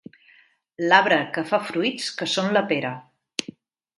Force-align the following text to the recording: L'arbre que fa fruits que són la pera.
L'arbre 0.85 1.19
que 1.35 1.43
fa 1.51 1.59
fruits 1.67 2.09
que 2.21 2.29
són 2.33 2.51
la 2.57 2.65
pera. 2.75 2.95